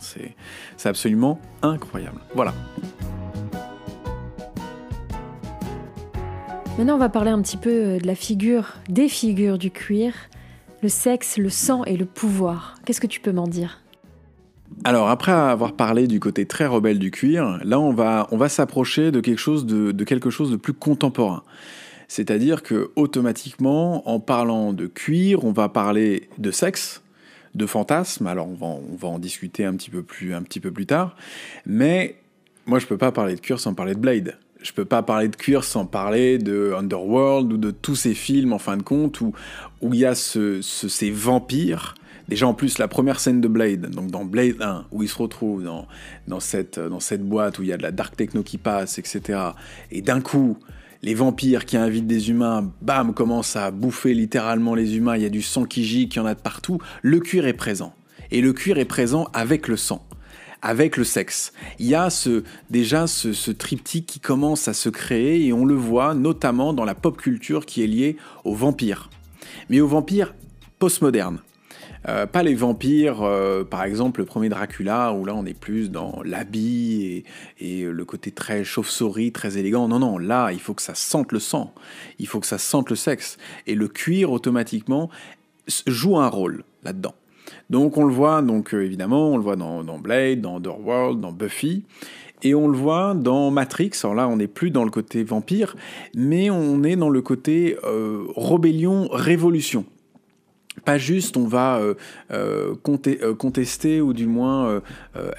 C'est 0.76 0.88
absolument 0.88 1.40
incroyable. 1.62 2.20
Voilà. 2.34 2.54
Maintenant, 6.78 6.96
on 6.96 6.98
va 6.98 7.08
parler 7.08 7.30
un 7.30 7.40
petit 7.40 7.56
peu 7.56 7.70
euh, 7.70 7.98
de 7.98 8.06
la 8.06 8.14
figure, 8.14 8.74
des 8.90 9.08
figures 9.08 9.56
du 9.56 9.70
cuir, 9.70 10.12
le 10.82 10.90
sexe, 10.90 11.38
le 11.38 11.48
sang 11.48 11.84
et 11.84 11.96
le 11.96 12.04
pouvoir. 12.04 12.74
Qu'est-ce 12.84 13.00
que 13.00 13.06
tu 13.06 13.18
peux 13.18 13.32
m'en 13.32 13.48
dire? 13.48 13.80
Alors 14.84 15.08
après 15.08 15.32
avoir 15.32 15.72
parlé 15.72 16.06
du 16.06 16.20
côté 16.20 16.44
très 16.44 16.66
rebelle 16.66 16.98
du 16.98 17.10
cuir, 17.10 17.60
là 17.64 17.80
on 17.80 17.94
va, 17.94 18.28
on 18.30 18.36
va 18.36 18.50
s'approcher 18.50 19.10
de 19.10 19.20
quelque 19.20 19.38
chose 19.38 19.64
de, 19.64 20.04
quelque 20.04 20.28
chose 20.28 20.50
de 20.50 20.56
plus 20.56 20.74
contemporain. 20.74 21.44
C'est-à-dire 22.08 22.62
que 22.62 22.90
automatiquement, 22.94 24.06
en 24.06 24.20
parlant 24.20 24.74
de 24.74 24.86
cuir, 24.86 25.44
on 25.44 25.52
va 25.52 25.70
parler 25.70 26.28
de 26.36 26.50
sexe, 26.50 27.02
de 27.54 27.64
fantasme. 27.64 28.26
Alors 28.26 28.48
on 28.48 28.54
va, 28.54 28.66
on 28.66 28.96
va 28.96 29.08
en 29.08 29.18
discuter 29.18 29.64
un 29.64 29.74
petit 29.76 29.88
peu 29.88 30.02
plus, 30.02 30.34
un 30.34 30.42
petit 30.42 30.60
peu 30.60 30.72
plus 30.72 30.86
tard. 30.86 31.16
Mais 31.64 32.16
moi 32.66 32.80
je 32.80 32.86
peux 32.86 32.98
pas 32.98 33.12
parler 33.12 33.34
de 33.34 33.40
cuir 33.40 33.60
sans 33.60 33.72
parler 33.72 33.94
de 33.94 34.00
Blade 34.00 34.36
je 34.66 34.72
peux 34.72 34.84
pas 34.84 35.02
parler 35.02 35.28
de 35.28 35.36
cuir 35.36 35.62
sans 35.62 35.86
parler 35.86 36.38
de 36.38 36.74
Underworld 36.76 37.52
ou 37.52 37.56
de 37.56 37.70
tous 37.70 37.94
ces 37.94 38.14
films 38.14 38.52
en 38.52 38.58
fin 38.58 38.76
de 38.76 38.82
compte 38.82 39.20
où 39.20 39.32
où 39.80 39.94
il 39.94 40.00
y 40.00 40.04
a 40.04 40.14
ce, 40.14 40.60
ces 40.62 41.10
vampires. 41.10 41.94
Déjà 42.28 42.48
en 42.48 42.54
plus 42.54 42.78
la 42.78 42.88
première 42.88 43.20
scène 43.20 43.40
de 43.40 43.46
Blade, 43.46 43.88
donc 43.90 44.10
dans 44.10 44.24
Blade 44.24 44.60
1, 44.60 44.86
où 44.90 45.04
il 45.04 45.08
se 45.08 45.16
retrouve 45.16 45.62
dans, 45.62 45.86
dans, 46.26 46.40
cette, 46.40 46.80
dans 46.80 46.98
cette 46.98 47.22
boîte 47.22 47.60
où 47.60 47.62
il 47.62 47.68
y 47.68 47.72
a 47.72 47.76
de 47.76 47.84
la 47.84 47.92
dark 47.92 48.16
techno 48.16 48.42
qui 48.42 48.58
passe, 48.58 48.98
etc. 48.98 49.38
Et 49.92 50.02
d'un 50.02 50.20
coup, 50.20 50.58
les 51.02 51.14
vampires 51.14 51.64
qui 51.66 51.76
invitent 51.76 52.08
des 52.08 52.30
humains, 52.30 52.72
bam, 52.82 53.14
commencent 53.14 53.54
à 53.54 53.70
bouffer 53.70 54.12
littéralement 54.12 54.74
les 54.74 54.96
humains, 54.96 55.14
il 55.14 55.22
y 55.22 55.26
a 55.26 55.30
du 55.30 55.42
sang 55.42 55.66
qui 55.66 55.84
gicle, 55.84 56.16
il 56.16 56.18
y 56.18 56.20
en 56.20 56.26
a 56.26 56.34
de 56.34 56.40
partout. 56.40 56.78
Le 57.02 57.20
cuir 57.20 57.46
est 57.46 57.52
présent. 57.52 57.94
Et 58.32 58.40
le 58.40 58.52
cuir 58.52 58.78
est 58.78 58.86
présent 58.86 59.28
avec 59.32 59.68
le 59.68 59.76
sang 59.76 60.04
avec 60.62 60.96
le 60.96 61.04
sexe. 61.04 61.52
Il 61.78 61.86
y 61.86 61.94
a 61.94 62.08
déjà 62.70 63.06
ce, 63.06 63.50
triptyque 63.50 64.06
qui 64.06 64.20
commence 64.20 64.68
à 64.68 64.74
se 64.74 64.88
créer 64.88 65.46
et 65.46 65.52
on 65.52 65.64
le 65.64 65.74
voit 65.74 66.14
notamment 66.14 66.72
dans 66.72 66.84
la 66.84 66.94
pop 66.94 67.16
culture 67.16 67.66
qui 67.66 67.82
est 67.82 67.86
liée 67.86 68.16
aux 68.44 68.54
vampires. 68.54 69.10
Mais 69.68 69.80
aux 69.80 69.88
vampires 69.88 70.34
postmodernes. 70.78 71.40
Euh, 72.08 72.26
pas 72.26 72.44
les 72.44 72.54
vampires, 72.54 73.22
euh, 73.22 73.64
par 73.64 73.82
exemple 73.82 74.20
le 74.20 74.26
premier 74.26 74.48
Dracula, 74.48 75.12
où 75.12 75.24
là 75.24 75.34
on 75.34 75.44
est 75.44 75.58
plus 75.58 75.90
dans 75.90 76.20
l'habit 76.24 77.24
et, 77.58 77.78
et, 77.80 77.84
le 77.84 78.04
côté 78.04 78.30
très 78.30 78.62
chauve-souris, 78.62 79.32
très 79.32 79.58
élégant. 79.58 79.88
Non, 79.88 79.98
non, 79.98 80.16
là 80.18 80.52
il 80.52 80.60
faut 80.60 80.74
que 80.74 80.82
ça 80.82 80.94
sente 80.94 81.32
le 81.32 81.40
sang, 81.40 81.74
il 82.20 82.28
faut 82.28 82.38
que 82.38 82.46
ça 82.46 82.58
sente 82.58 82.90
le 82.90 82.96
sexe. 82.96 83.38
Et 83.66 83.74
le 83.74 83.88
cuir 83.88 84.30
automatiquement 84.30 85.10
joue 85.86 86.16
un 86.18 86.28
rôle 86.28 86.62
là-dedans. 86.84 87.14
Donc 87.70 87.96
on 87.96 88.04
le 88.04 88.12
voit, 88.12 88.42
donc 88.42 88.74
euh, 88.74 88.84
évidemment, 88.84 89.30
on 89.30 89.36
le 89.36 89.42
voit 89.42 89.56
dans, 89.56 89.98
Blade, 89.98 90.40
dans 90.40 90.56
Underworld, 90.56 91.20
dans 91.20 91.32
Buffy. 91.32 91.84
Et 92.42 92.54
on 92.54 92.68
le 92.68 92.76
voit 92.76 93.14
dans 93.14 93.50
Matrix, 93.50 93.92
alors 94.02 94.14
là 94.14 94.28
on 94.28 94.36
n'est 94.36 94.46
plus 94.46 94.70
dans 94.70 94.84
le 94.84 94.90
côté 94.90 95.24
vampire, 95.24 95.74
mais 96.14 96.50
on 96.50 96.82
est 96.84 96.94
dans 96.94 97.08
le 97.08 97.22
côté 97.22 97.78
euh, 97.82 98.24
rébellion, 98.36 99.08
révolution. 99.10 99.86
pas 100.84 100.98
juste 100.98 101.38
on 101.38 101.46
va 101.46 101.80
contester 103.38 104.02
ou 104.02 104.12
du 104.12 104.26
moins 104.26 104.82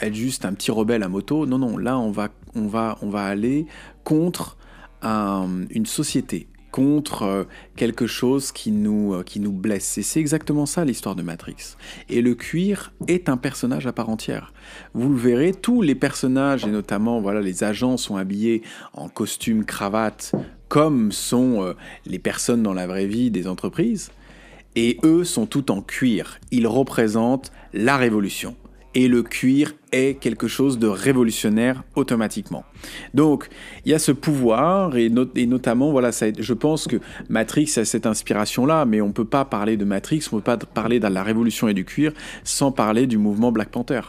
être 0.02 0.16
juste 0.16 0.44
un 0.44 0.54
petit 0.54 0.72
rebelle 0.72 1.04
à 1.04 1.08
moto. 1.08 1.46
Non, 1.46 1.60
non, 1.60 1.78
là 1.78 2.00
on 2.00 2.10
va 2.10 3.24
aller 3.24 3.68
contre 4.04 4.58
une 5.70 5.86
société, 5.86 6.48
contre 6.72 7.24
euh, 7.24 7.44
quelque 7.76 8.08
chose 8.08 8.52
qui 8.52 8.72
nous, 8.72 9.14
euh, 9.14 9.24
qui 9.24 9.40
nous 9.40 9.52
blesse. 9.52 9.98
Et 9.98 10.04
c'est 10.04 10.20
exactement 10.20 10.66
ça 10.66 10.86
l'histoire 10.86 11.16
de 11.16 11.24
Matrix. 11.24 11.76
Et 12.10 12.22
le 12.22 12.36
cuir 12.36 12.94
est 13.08 13.30
un 13.30 13.38
personnage 13.38 13.88
à 13.88 13.94
part 13.94 14.10
entière. 14.10 14.54
Vous 14.94 15.10
le 15.10 15.18
verrez, 15.18 15.54
tous 15.54 15.82
les 15.82 15.96
personnages, 15.96 16.66
et 16.66 16.72
notamment 16.72 17.20
voilà, 17.20 17.42
les 17.42 17.64
agents, 17.64 17.98
sont 17.98 18.18
habillés 18.18 18.62
en 18.94 19.10
costume, 19.10 19.66
cravate, 19.66 20.34
comme 20.68 21.12
sont 21.12 21.64
euh, 21.64 21.74
les 22.06 22.20
personnes 22.20 22.64
dans 22.64 22.74
la 22.74 22.88
vraie 22.88 23.08
vie 23.08 23.32
des 23.32 23.48
entreprises. 23.48 24.12
Et 24.76 25.00
eux 25.04 25.24
sont 25.24 25.48
tout 25.48 25.72
en 25.72 25.82
cuir. 25.82 26.40
Ils 26.52 26.68
représentent 26.68 27.52
la 27.74 27.98
révolution 27.98 28.56
et 28.96 29.08
le 29.08 29.24
cuir 29.24 29.74
est 29.92 30.20
quelque 30.20 30.48
chose 30.48 30.80
de 30.80 30.88
révolutionnaire 30.88 31.84
automatiquement. 31.96 32.64
Donc, 33.14 33.48
il 33.86 33.92
y 33.92 33.96
a 33.96 34.00
ce 34.00 34.12
pouvoir, 34.12 34.98
et, 34.98 35.10
notamment, 35.10 35.92
voilà, 35.92 36.12
ça, 36.12 36.28
je 36.38 36.54
pense 36.54 36.88
que 36.88 36.98
Matrix 37.30 37.74
a 37.78 37.86
cette 37.86 38.06
inspiration-là, 38.06 38.86
mais 38.86 39.02
on 39.02 39.08
ne 39.08 39.14
peut 39.14 39.26
pas 39.26 39.46
parler 39.46 39.78
de 39.78 39.86
Matrix, 39.86 40.28
on 40.32 40.38
ne 40.38 40.42
peut 40.42 40.46
pas 40.46 40.58
parler 40.58 41.00
de 41.00 41.08
la 41.08 41.24
révolution 41.24 41.68
et 41.68 41.74
du 41.74 41.86
cuir 41.86 42.14
sans 42.44 42.72
parler 42.72 43.08
du 43.08 43.18
mouvement 43.18 43.52
Black 43.52 43.70
Panther 43.70 44.02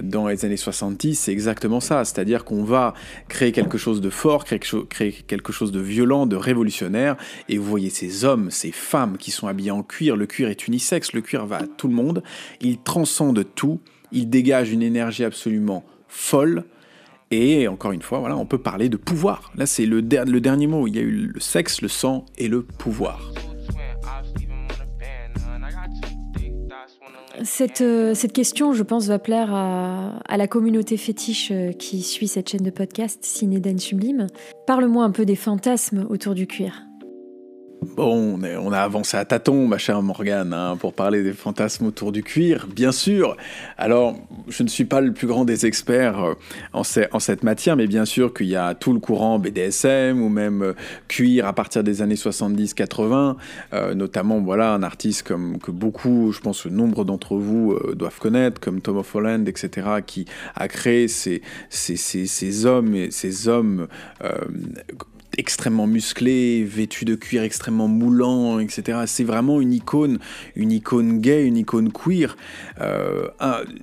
dans 0.00 0.28
les 0.28 0.44
années 0.44 0.56
70, 0.56 1.14
c'est 1.14 1.32
exactement 1.32 1.80
ça. 1.80 2.04
C'est-à-dire 2.04 2.44
qu'on 2.44 2.64
va 2.64 2.94
créer 3.28 3.52
quelque 3.52 3.78
chose 3.78 4.00
de 4.00 4.10
fort, 4.10 4.44
créer 4.44 5.12
quelque 5.12 5.52
chose 5.52 5.72
de 5.72 5.80
violent, 5.80 6.26
de 6.26 6.36
révolutionnaire. 6.36 7.16
Et 7.48 7.58
vous 7.58 7.64
voyez 7.64 7.90
ces 7.90 8.24
hommes, 8.24 8.50
ces 8.50 8.72
femmes 8.72 9.16
qui 9.16 9.30
sont 9.30 9.46
habillés 9.46 9.70
en 9.70 9.82
cuir. 9.82 10.16
Le 10.16 10.26
cuir 10.26 10.48
est 10.48 10.66
unisexe, 10.66 11.12
le 11.12 11.20
cuir 11.20 11.46
va 11.46 11.58
à 11.58 11.66
tout 11.66 11.88
le 11.88 11.94
monde. 11.94 12.22
Il 12.60 12.78
transcende 12.78 13.44
tout 13.54 13.80
il 14.14 14.30
dégage 14.30 14.72
une 14.72 14.82
énergie 14.82 15.24
absolument 15.24 15.84
folle. 16.08 16.64
Et 17.30 17.66
encore 17.68 17.92
une 17.92 18.02
fois, 18.02 18.20
voilà, 18.20 18.36
on 18.36 18.46
peut 18.46 18.58
parler 18.58 18.88
de 18.88 18.96
pouvoir. 18.96 19.52
Là, 19.56 19.66
c'est 19.66 19.86
le, 19.86 20.00
le 20.00 20.40
dernier 20.40 20.66
mot. 20.66 20.86
Il 20.86 20.96
y 20.96 20.98
a 20.98 21.02
eu 21.02 21.30
le 21.34 21.40
sexe, 21.40 21.82
le 21.82 21.88
sang 21.88 22.24
et 22.38 22.48
le 22.48 22.62
pouvoir. 22.62 23.32
Cette, 27.42 27.80
euh, 27.80 28.14
cette, 28.14 28.32
question, 28.32 28.72
je 28.72 28.82
pense, 28.84 29.06
va 29.06 29.18
plaire 29.18 29.52
à, 29.52 30.36
la 30.36 30.46
communauté 30.46 30.96
fétiche 30.96 31.50
euh, 31.50 31.72
qui 31.72 32.02
suit 32.02 32.28
cette 32.28 32.48
chaîne 32.48 32.62
de 32.62 32.70
podcast 32.70 33.24
Cinéden 33.24 33.78
Sublime. 33.78 34.28
Parle-moi 34.66 35.04
un 35.04 35.10
peu 35.10 35.24
des 35.24 35.34
fantasmes 35.34 36.06
autour 36.08 36.34
du 36.34 36.46
cuir. 36.46 36.84
Bon, 37.82 38.40
on, 38.42 38.72
a 38.72 38.80
avancé 38.80 39.16
à 39.16 39.24
tâtons, 39.24 39.68
ma 39.68 39.78
chère 39.78 40.02
Morgane, 40.02 40.52
hein, 40.52 40.76
pour 40.76 40.94
parler 40.94 41.22
des 41.22 41.32
fantasmes 41.32 41.86
autour 41.86 42.12
du 42.12 42.22
cuir, 42.22 42.66
bien 42.66 42.92
sûr. 42.92 43.36
Alors, 43.78 44.16
je 44.48 44.62
ne 44.62 44.68
suis 44.68 44.84
pas 44.84 45.00
le 45.00 45.12
plus 45.12 45.26
grand 45.26 45.44
des 45.44 45.66
experts 45.66 46.24
euh, 46.24 46.34
en, 46.72 46.82
cette 46.82 47.42
matière, 47.42 47.76
mais 47.76 47.86
bien 47.86 48.04
sûr 48.04 48.32
qu'il 48.34 48.46
y 48.46 48.56
a 48.56 48.74
tout 48.74 48.92
le 48.92 49.00
courant 49.00 49.38
BDSM 49.38 50.20
ou 50.20 50.28
même 50.28 50.62
euh, 50.62 50.72
cuir 51.08 51.46
à 51.46 51.52
partir 51.52 51.84
des 51.84 52.02
années 52.02 52.14
70-80, 52.14 53.36
euh, 53.72 53.94
notamment 53.94 54.40
voilà 54.40 54.72
un 54.72 54.82
artiste 54.82 55.22
que 55.24 55.70
beaucoup, 55.70 56.32
je 56.32 56.40
pense, 56.40 56.66
nombre 56.66 57.04
d'entre 57.04 57.36
vous 57.36 57.78
doivent 57.94 58.18
connaître, 58.18 58.60
comme 58.60 58.80
Tom 58.80 58.96
of 58.96 59.14
Holland, 59.14 59.46
etc., 59.46 59.88
qui 60.04 60.24
a 60.56 60.68
créé 60.68 61.06
ces, 61.06 61.42
hommes 62.66 63.10
ces 63.10 63.48
hommes 63.48 63.86
extrêmement 65.38 65.86
musclé, 65.86 66.64
vêtu 66.64 67.04
de 67.04 67.14
cuir 67.14 67.42
extrêmement 67.42 67.88
moulant, 67.88 68.58
etc. 68.58 69.00
C'est 69.06 69.24
vraiment 69.24 69.60
une 69.60 69.72
icône, 69.72 70.18
une 70.56 70.72
icône 70.72 71.20
gay, 71.20 71.44
une 71.44 71.56
icône 71.56 71.92
queer. 71.92 72.36
Euh, 72.80 73.28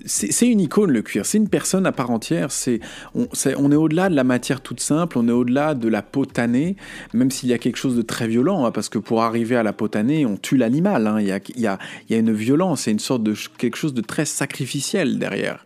c'est 0.06 0.48
une 0.48 0.60
icône 0.60 0.92
le 0.92 1.02
cuir, 1.02 1.26
c'est 1.26 1.38
une 1.38 1.50
personne 1.50 1.86
à 1.86 1.92
part 1.92 2.12
entière. 2.12 2.52
C'est 2.52 2.80
on, 3.16 3.72
est 3.72 3.76
au-delà 3.76 4.10
de 4.10 4.16
la 4.16 4.24
matière 4.24 4.62
toute 4.62 4.80
simple, 4.80 5.18
on 5.18 5.28
est 5.28 5.32
au-delà 5.32 5.76
de 5.76 5.88
la 5.88 6.02
peau 6.02 6.26
tannée, 6.26 6.76
même 7.14 7.32
s'il 7.32 7.50
y 7.50 7.54
a 7.54 7.58
quelque 7.58 7.78
chose 7.78 7.96
de 7.96 8.02
très 8.02 8.28
violent, 8.28 8.66
hein, 8.66 8.72
parce 8.72 8.90
que 8.90 8.98
pour 8.98 9.22
arriver 9.22 9.56
à 9.56 9.64
la 9.64 9.74
peau 9.74 9.88
tannée, 9.88 10.26
on 10.26 10.38
tue 10.38 10.58
l'animal. 10.58 11.08
Hein. 11.08 11.18
Il, 11.20 11.28
y 11.28 11.32
a, 11.32 11.40
il, 11.56 11.62
y 11.62 11.68
a, 11.68 11.80
il 12.10 12.14
y 12.14 12.16
a 12.16 12.20
une 12.20 12.34
violence, 12.34 12.82
c'est 12.82 12.92
une 12.92 13.00
sorte 13.00 13.24
de 13.24 13.34
quelque 13.58 13.78
chose 13.78 13.94
de 13.94 14.02
très 14.02 14.26
sacrificiel 14.26 15.20
derrière. 15.20 15.66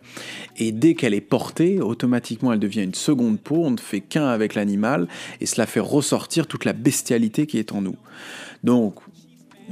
Et 0.58 0.72
dès 0.72 0.94
qu'elle 0.94 1.14
est 1.14 1.20
portée, 1.20 1.80
automatiquement 1.80 2.52
elle 2.52 2.58
devient 2.58 2.82
une 2.82 2.94
seconde 2.94 3.38
peau, 3.38 3.62
on 3.64 3.72
ne 3.72 3.78
fait 3.78 4.00
qu'un 4.00 4.26
avec 4.26 4.54
l'animal, 4.54 5.06
et 5.40 5.46
cela 5.46 5.66
fait 5.66 5.75
ressortir 5.80 6.46
toute 6.46 6.64
la 6.64 6.72
bestialité 6.72 7.46
qui 7.46 7.58
est 7.58 7.72
en 7.72 7.82
nous. 7.82 7.96
Donc, 8.64 8.96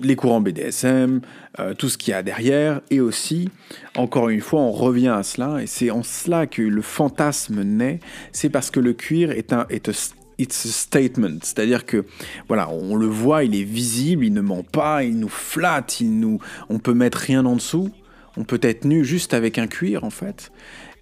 les 0.02 0.16
courants 0.16 0.40
BDSM, 0.40 1.20
euh, 1.60 1.74
tout 1.74 1.88
ce 1.88 1.98
qu'il 1.98 2.12
y 2.12 2.14
a 2.14 2.22
derrière, 2.22 2.80
et 2.90 3.00
aussi, 3.00 3.48
encore 3.96 4.28
une 4.28 4.40
fois, 4.40 4.60
on 4.60 4.72
revient 4.72 5.08
à 5.08 5.22
cela, 5.22 5.62
et 5.62 5.66
c'est 5.66 5.90
en 5.90 6.02
cela 6.02 6.46
que 6.46 6.62
le 6.62 6.82
fantasme 6.82 7.62
naît, 7.62 8.00
c'est 8.32 8.48
parce 8.48 8.70
que 8.70 8.80
le 8.80 8.92
cuir 8.92 9.30
est 9.30 9.52
un... 9.52 9.66
Est 9.70 9.88
It's 10.36 10.66
a 10.66 10.68
statement, 10.70 11.38
c'est-à-dire 11.42 11.86
que 11.86 12.04
voilà, 12.48 12.68
on 12.68 12.96
le 12.96 13.06
voit, 13.06 13.44
il 13.44 13.54
est 13.54 13.62
visible, 13.62 14.24
il 14.24 14.32
ne 14.32 14.40
ment 14.40 14.64
pas, 14.64 15.04
il 15.04 15.16
nous 15.16 15.28
flatte, 15.28 16.00
il 16.00 16.18
nous, 16.18 16.40
on 16.68 16.80
peut 16.80 16.92
mettre 16.92 17.18
rien 17.18 17.46
en 17.46 17.54
dessous, 17.54 17.90
on 18.36 18.42
peut 18.42 18.58
être 18.62 18.84
nu 18.84 19.04
juste 19.04 19.32
avec 19.32 19.58
un 19.58 19.68
cuir 19.68 20.02
en 20.02 20.10
fait, 20.10 20.50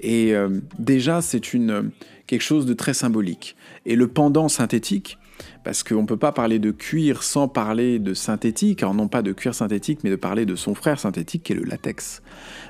et 0.03 0.35
euh, 0.35 0.61
déjà 0.79 1.23
c'est 1.23 1.55
une 1.55 1.91
quelque 2.27 2.43
chose 2.43 2.67
de 2.67 2.75
très 2.75 2.95
symbolique. 2.95 3.57
Et 3.85 3.97
le 3.97 4.09
pendant 4.09 4.49
synthétique, 4.49 5.19
parce 5.65 5.83
qu'on 5.83 6.03
ne 6.03 6.07
peut 6.07 6.17
pas 6.17 6.33
parler 6.33 6.59
de 6.59 6.71
cuir 6.71 7.23
sans 7.23 7.49
parler 7.49 7.99
de 7.99 8.15
synthétique, 8.15 8.83
alors 8.83 8.95
non 8.95 9.09
pas 9.09 9.23
de 9.23 9.33
cuir 9.33 9.55
synthétique, 9.55 10.01
mais 10.05 10.11
de 10.11 10.17
parler 10.17 10.47
de 10.47 10.57
son 10.57 10.75
frère 10.75 10.99
synthétique 10.99 11.43
qui 11.43 11.53
est 11.53 11.57
le 11.57 11.65
latex. 11.65 12.23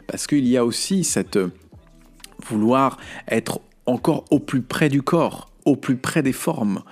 Parce 0.06 0.26
qu'il 0.26 0.46
y 0.48 0.56
a 0.56 0.64
aussi 0.64 1.04
cette 1.04 1.36
euh, 1.36 1.52
vouloir 2.46 2.98
être 3.28 3.60
encore 3.86 4.24
au 4.30 4.38
plus 4.38 4.62
près 4.62 4.88
du 4.88 5.02
corps, 5.02 5.51
au 5.64 5.76
plus 5.76 5.96
près 5.96 6.22
des 6.22 6.32
formes. 6.32 6.82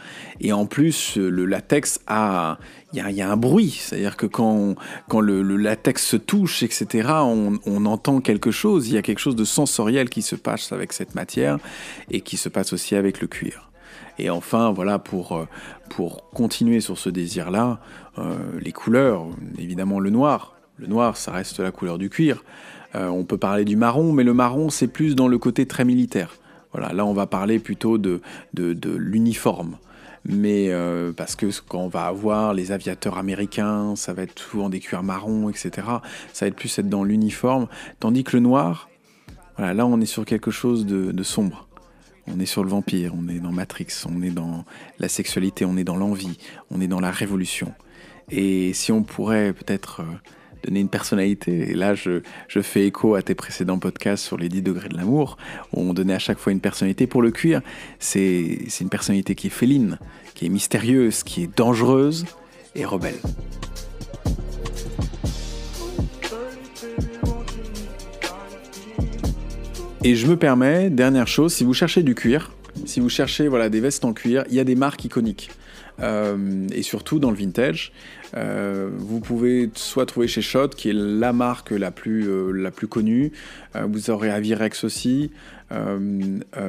Et 0.40 0.52
en 0.52 0.66
plus, 0.66 1.16
le 1.16 1.44
latex 1.44 2.00
a, 2.06 2.58
il 2.92 2.98
y, 2.98 3.22
a 3.22 3.30
un 3.30 3.36
bruit, 3.36 3.78
c'est-à-dire 3.80 4.16
que 4.16 4.26
quand, 4.26 4.74
quand 5.08 5.20
le, 5.20 5.42
latex 5.56 6.04
se 6.04 6.16
touche, 6.16 6.62
etc., 6.62 7.08
on, 7.10 7.86
entend 7.86 8.20
quelque 8.20 8.50
chose. 8.50 8.88
Il 8.88 8.94
y 8.94 8.98
a 8.98 9.02
quelque 9.02 9.18
chose 9.18 9.36
de 9.36 9.44
sensoriel 9.44 10.10
qui 10.10 10.22
se 10.22 10.36
passe 10.36 10.72
avec 10.72 10.92
cette 10.92 11.14
matière 11.14 11.58
et 12.10 12.20
qui 12.20 12.36
se 12.36 12.48
passe 12.48 12.72
aussi 12.72 12.94
avec 12.94 13.20
le 13.20 13.26
cuir. 13.26 13.70
Et 14.18 14.28
enfin, 14.28 14.70
voilà, 14.70 14.98
pour, 14.98 15.46
pour 15.88 16.28
continuer 16.30 16.80
sur 16.80 16.98
ce 16.98 17.08
désir-là, 17.08 17.80
euh, 18.18 18.36
les 18.60 18.72
couleurs, 18.72 19.26
évidemment 19.58 19.98
le 19.98 20.10
noir. 20.10 20.54
Le 20.76 20.86
noir, 20.86 21.16
ça 21.16 21.32
reste 21.32 21.60
la 21.60 21.70
couleur 21.70 21.98
du 21.98 22.10
cuir. 22.10 22.42
Euh, 22.94 23.08
on 23.08 23.24
peut 23.24 23.38
parler 23.38 23.64
du 23.64 23.76
marron, 23.76 24.12
mais 24.12 24.24
le 24.24 24.34
marron, 24.34 24.68
c'est 24.70 24.88
plus 24.88 25.14
dans 25.14 25.28
le 25.28 25.38
côté 25.38 25.66
très 25.66 25.84
militaire. 25.84 26.36
Voilà, 26.72 26.92
là, 26.92 27.04
on 27.04 27.12
va 27.12 27.26
parler 27.26 27.58
plutôt 27.58 27.98
de, 27.98 28.20
de, 28.54 28.90
l'uniforme. 28.90 29.76
Mais 30.24 30.70
parce 31.16 31.34
que 31.34 31.46
quand 31.66 31.80
on 31.80 31.88
va 31.88 32.06
avoir 32.06 32.52
les 32.54 32.72
aviateurs 32.72 33.18
américains, 33.18 33.96
ça 33.96 34.12
va 34.12 34.22
être 34.22 34.38
souvent 34.38 34.68
des 34.68 34.78
cuirs 34.78 35.02
marrons, 35.02 35.48
etc. 35.48 35.70
Ça 36.32 36.44
va 36.44 36.48
être 36.48 36.56
plus 36.56 36.78
être 36.78 36.88
dans 36.88 37.04
l'uniforme. 37.04 37.66
Tandis 37.98 38.22
que 38.22 38.36
le 38.36 38.40
noir, 38.40 38.88
voilà, 39.56 39.74
là, 39.74 39.86
on 39.86 40.00
est 40.00 40.06
sur 40.06 40.24
quelque 40.24 40.50
chose 40.50 40.86
de 40.86 41.22
sombre. 41.22 41.66
On 42.32 42.38
est 42.38 42.46
sur 42.46 42.62
le 42.62 42.70
vampire, 42.70 43.12
on 43.16 43.28
est 43.28 43.40
dans 43.40 43.52
Matrix, 43.52 43.88
on 44.06 44.22
est 44.22 44.30
dans 44.30 44.64
la 44.98 45.08
sexualité, 45.08 45.64
on 45.64 45.76
est 45.76 45.84
dans 45.84 45.96
l'envie, 45.96 46.38
on 46.70 46.80
est 46.80 46.86
dans 46.86 47.00
la 47.00 47.10
révolution. 47.10 47.72
Et 48.30 48.72
si 48.72 48.92
on 48.92 49.02
pourrait 49.02 49.52
peut-être 49.52 50.00
euh, 50.00 50.04
donner 50.62 50.80
une 50.80 50.88
personnalité, 50.88 51.70
et 51.70 51.74
là 51.74 51.94
je, 51.94 52.20
fais 52.62 52.86
écho 52.86 53.14
à 53.14 53.22
tes 53.22 53.34
précédents 53.34 53.78
podcasts 53.78 54.24
sur 54.24 54.36
les 54.36 54.48
10 54.48 54.62
degrés 54.62 54.88
de 54.88 54.96
l'amour, 54.96 55.36
où 55.72 55.80
on 55.80 55.94
donnait 55.94 56.14
à 56.14 56.18
chaque 56.18 56.38
fois 56.38 56.52
une 56.52 56.60
personnalité 56.60 57.06
pour 57.06 57.22
le 57.22 57.30
cuir, 57.30 57.60
c'est 57.98 58.58
une 58.80 58.88
personnalité 58.88 59.34
qui 59.34 59.48
est 59.48 59.50
féline, 59.50 59.98
qui 60.34 60.46
est 60.46 60.50
mystérieuse, 60.50 61.22
qui 61.22 61.44
est 61.44 61.56
dangereuse 61.56 62.26
et 62.74 62.84
rebelle. 62.84 63.18
Et 70.02 70.14
je 70.14 70.26
me 70.26 70.36
permets, 70.36 70.88
dernière 70.88 71.28
chose, 71.28 71.52
si 71.52 71.62
vous 71.62 71.74
cherchez 71.74 72.02
du 72.02 72.14
cuir, 72.14 72.52
si 72.86 73.00
vous 73.00 73.10
cherchez 73.10 73.48
voilà, 73.48 73.68
des 73.68 73.80
vestes 73.80 74.04
en 74.06 74.14
cuir, 74.14 74.44
il 74.48 74.54
y 74.54 74.60
a 74.60 74.64
des 74.64 74.74
marques 74.74 75.04
iconiques. 75.04 75.50
Euh, 76.02 76.66
et 76.72 76.82
surtout 76.82 77.18
dans 77.18 77.30
le 77.30 77.36
vintage, 77.36 77.92
euh, 78.36 78.90
vous 78.96 79.20
pouvez 79.20 79.70
soit 79.74 80.06
trouver 80.06 80.28
chez 80.28 80.42
Shot, 80.42 80.68
qui 80.68 80.90
est 80.90 80.94
la 80.94 81.32
marque 81.32 81.70
la 81.70 81.90
plus, 81.90 82.28
euh, 82.28 82.52
la 82.52 82.70
plus 82.70 82.86
connue. 82.86 83.32
vous 83.74 84.10
aurez 84.10 84.30
Avirex 84.30 84.84
aussi, 84.84 85.30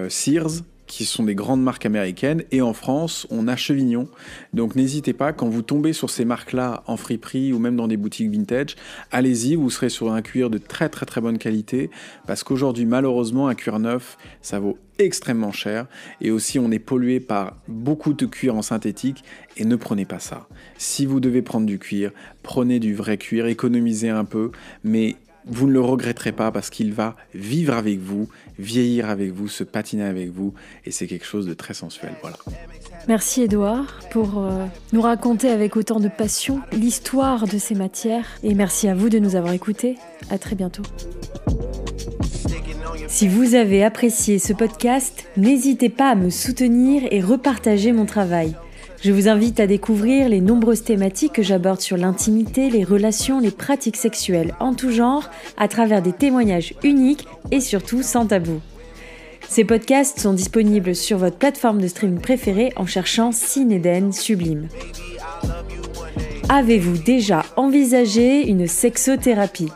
Sears, 0.09 0.63
qui 0.91 1.05
sont 1.05 1.23
des 1.23 1.35
grandes 1.35 1.63
marques 1.63 1.85
américaines. 1.85 2.43
Et 2.51 2.61
en 2.61 2.73
France, 2.73 3.25
on 3.31 3.47
a 3.47 3.55
Chevignon. 3.55 4.09
Donc 4.53 4.75
n'hésitez 4.75 5.13
pas, 5.13 5.31
quand 5.31 5.47
vous 5.47 5.61
tombez 5.61 5.93
sur 5.93 6.09
ces 6.09 6.25
marques-là 6.25 6.83
en 6.85 6.97
friperie 6.97 7.53
ou 7.53 7.59
même 7.59 7.77
dans 7.77 7.87
des 7.87 7.95
boutiques 7.95 8.29
vintage, 8.29 8.75
allez-y, 9.09 9.55
vous 9.55 9.69
serez 9.69 9.87
sur 9.87 10.11
un 10.11 10.21
cuir 10.21 10.49
de 10.49 10.57
très 10.57 10.89
très 10.89 11.05
très 11.05 11.21
bonne 11.21 11.37
qualité. 11.37 11.89
Parce 12.27 12.43
qu'aujourd'hui, 12.43 12.85
malheureusement, 12.85 13.47
un 13.47 13.55
cuir 13.55 13.79
neuf, 13.79 14.17
ça 14.41 14.59
vaut 14.59 14.77
extrêmement 14.99 15.53
cher. 15.53 15.87
Et 16.19 16.29
aussi, 16.29 16.59
on 16.59 16.69
est 16.71 16.79
pollué 16.79 17.21
par 17.21 17.55
beaucoup 17.69 18.11
de 18.11 18.25
cuir 18.25 18.57
en 18.57 18.61
synthétique. 18.61 19.23
Et 19.55 19.63
ne 19.63 19.77
prenez 19.77 20.03
pas 20.03 20.19
ça. 20.19 20.49
Si 20.77 21.05
vous 21.05 21.21
devez 21.21 21.41
prendre 21.41 21.65
du 21.65 21.79
cuir, 21.79 22.11
prenez 22.43 22.79
du 22.79 22.95
vrai 22.95 23.17
cuir, 23.17 23.45
économisez 23.45 24.09
un 24.09 24.25
peu. 24.25 24.51
Mais 24.83 25.15
vous 25.45 25.67
ne 25.67 25.73
le 25.73 25.81
regretterez 25.81 26.31
pas 26.31 26.51
parce 26.51 26.69
qu'il 26.69 26.93
va 26.93 27.15
vivre 27.33 27.73
avec 27.73 27.99
vous, 27.99 28.29
vieillir 28.59 29.09
avec 29.09 29.31
vous, 29.31 29.47
se 29.47 29.63
patiner 29.63 30.03
avec 30.03 30.29
vous, 30.29 30.53
et 30.85 30.91
c'est 30.91 31.07
quelque 31.07 31.25
chose 31.25 31.47
de 31.47 31.53
très 31.53 31.73
sensuel. 31.73 32.13
Voilà. 32.21 32.37
Merci 33.07 33.43
Edouard 33.43 33.99
pour 34.11 34.39
euh, 34.39 34.65
nous 34.93 35.01
raconter 35.01 35.49
avec 35.49 35.75
autant 35.75 35.99
de 35.99 36.07
passion 36.07 36.61
l'histoire 36.71 37.47
de 37.47 37.57
ces 37.57 37.75
matières, 37.75 38.27
et 38.43 38.53
merci 38.53 38.87
à 38.87 38.93
vous 38.93 39.09
de 39.09 39.19
nous 39.19 39.35
avoir 39.35 39.53
écoutés. 39.53 39.97
À 40.29 40.37
très 40.37 40.55
bientôt. 40.55 40.83
Si 43.07 43.27
vous 43.27 43.55
avez 43.55 43.83
apprécié 43.83 44.39
ce 44.39 44.53
podcast, 44.53 45.25
n'hésitez 45.35 45.89
pas 45.89 46.11
à 46.11 46.15
me 46.15 46.29
soutenir 46.29 47.03
et 47.11 47.19
repartager 47.19 47.91
mon 47.91 48.05
travail. 48.05 48.55
Je 49.03 49.11
vous 49.11 49.27
invite 49.27 49.59
à 49.59 49.65
découvrir 49.65 50.29
les 50.29 50.41
nombreuses 50.41 50.83
thématiques 50.83 51.33
que 51.33 51.41
j'aborde 51.41 51.81
sur 51.81 51.97
l'intimité, 51.97 52.69
les 52.69 52.83
relations, 52.83 53.39
les 53.39 53.49
pratiques 53.49 53.97
sexuelles 53.97 54.53
en 54.59 54.75
tout 54.75 54.91
genre, 54.91 55.27
à 55.57 55.67
travers 55.67 56.03
des 56.03 56.13
témoignages 56.13 56.75
uniques 56.83 57.27
et 57.49 57.61
surtout 57.61 58.03
sans 58.03 58.27
tabou. 58.27 58.61
Ces 59.49 59.63
podcasts 59.63 60.19
sont 60.19 60.33
disponibles 60.33 60.95
sur 60.95 61.17
votre 61.17 61.37
plateforme 61.37 61.81
de 61.81 61.87
streaming 61.87 62.19
préférée 62.19 62.73
en 62.75 62.85
cherchant 62.85 63.31
Cinéden 63.31 64.11
Sublime. 64.11 64.67
Avez-vous 66.49 66.99
déjà 66.99 67.43
envisagé 67.55 68.47
une 68.47 68.67
sexothérapie? 68.67 69.71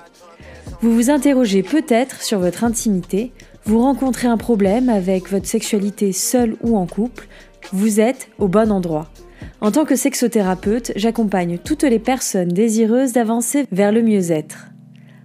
Vous 0.82 0.94
vous 0.94 1.10
interrogez 1.10 1.64
peut-être 1.64 2.22
sur 2.22 2.38
votre 2.38 2.64
intimité, 2.64 3.32
vous 3.66 3.82
rencontrez 3.82 4.28
un 4.28 4.38
problème 4.38 4.90
avec 4.90 5.32
votre 5.32 5.48
sexualité 5.48 6.12
seule 6.12 6.56
ou 6.62 6.78
en 6.78 6.86
couple, 6.86 7.28
vous 7.74 8.00
êtes 8.00 8.30
au 8.38 8.48
bon 8.48 8.72
endroit. 8.72 9.10
En 9.62 9.72
tant 9.72 9.86
que 9.86 9.96
sexothérapeute, 9.96 10.92
j'accompagne 10.96 11.58
toutes 11.58 11.84
les 11.84 12.00
personnes 12.00 12.50
désireuses 12.50 13.14
d'avancer 13.14 13.66
vers 13.72 13.92
le 13.92 14.02
mieux-être. 14.02 14.68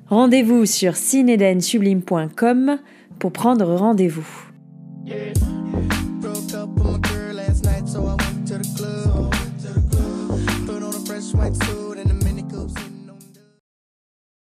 Rendez-vous 0.07 0.67
sur 0.67 0.97
cinedensublime.com 0.97 2.79
pour 3.19 3.33
prendre 3.33 3.75
rendez-vous. 3.75 4.27